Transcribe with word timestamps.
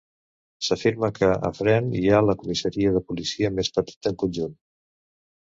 S'afirma 0.67 1.09
que 1.19 1.29
a 1.49 1.51
Friend 1.57 1.97
hi 1.99 2.09
ha 2.13 2.23
la 2.29 2.35
comissaria 2.41 2.95
de 2.97 3.03
policia 3.11 3.53
més 3.61 3.71
petita 3.79 4.13
en 4.13 4.19
conjunt. 4.27 4.59